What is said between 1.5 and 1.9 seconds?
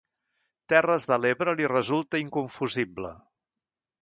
li